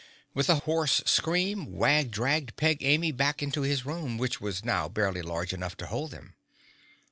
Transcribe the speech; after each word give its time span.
With 0.33 0.49
a 0.49 0.55
hoarse 0.55 1.03
scream 1.05 1.73
Wag 1.73 2.09
dragged 2.09 2.55
Peg 2.55 2.81
Amy 2.81 3.11
back 3.11 3.43
into 3.43 3.61
his 3.61 3.85
room, 3.85 4.17
which 4.17 4.41
was 4.41 4.65
now 4.65 4.89
barely 4.89 5.21
large 5.21 5.53
enough 5.53 5.77
to 5.77 5.85
hold 5.85 6.09
them. 6.09 6.33